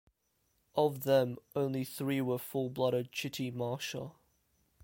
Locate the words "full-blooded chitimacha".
2.39-4.13